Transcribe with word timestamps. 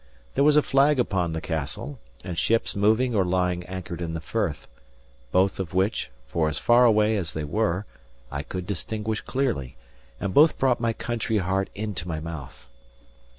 There 0.33 0.43
was 0.43 0.57
a 0.57 0.63
flag 0.63 0.99
upon 0.99 1.31
the 1.33 1.41
castle, 1.41 1.99
and 2.23 2.35
ships 2.35 2.75
moving 2.75 3.13
or 3.13 3.23
lying 3.23 3.61
anchored 3.65 4.01
in 4.01 4.15
the 4.15 4.19
firth; 4.19 4.67
both 5.31 5.59
of 5.59 5.75
which, 5.75 6.09
for 6.25 6.49
as 6.49 6.57
far 6.57 6.85
away 6.85 7.15
as 7.17 7.33
they 7.33 7.43
were, 7.43 7.85
I 8.31 8.41
could 8.41 8.65
distinguish 8.65 9.21
clearly; 9.21 9.77
and 10.19 10.33
both 10.33 10.57
brought 10.57 10.79
my 10.79 10.93
country 10.93 11.37
heart 11.37 11.69
into 11.75 12.07
my 12.07 12.19
mouth. 12.19 12.65